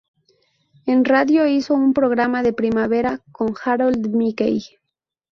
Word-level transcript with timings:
En 0.87 1.05
Radio 1.05 1.45
hizo 1.45 1.75
un 1.75 1.93
programa 1.93 2.41
de 2.41 2.53
primavera 2.53 3.19
con 3.31 3.53
Harold 3.63 4.07
Mickey. 4.15 4.61